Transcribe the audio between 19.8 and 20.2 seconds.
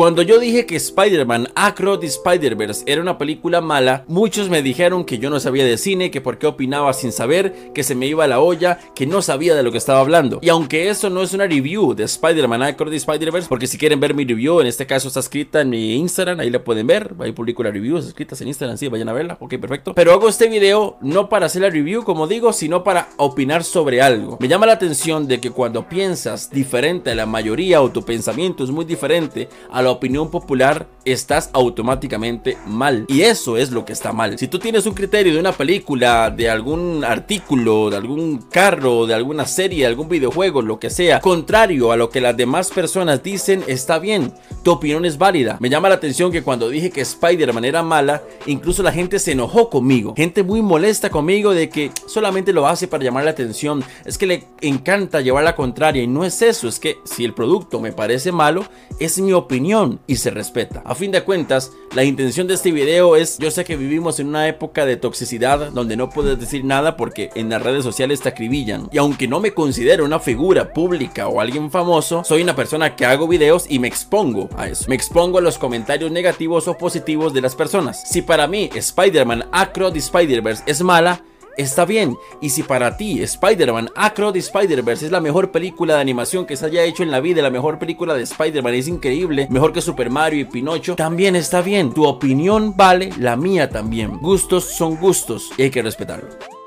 Pero